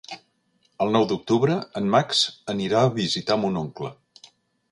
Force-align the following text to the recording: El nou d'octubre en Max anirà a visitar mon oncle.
El 0.85 0.93
nou 0.95 1.03
d'octubre 1.11 1.57
en 1.81 1.91
Max 1.95 2.23
anirà 2.55 2.81
a 2.87 2.91
visitar 2.97 3.39
mon 3.45 3.63
oncle. 3.65 3.93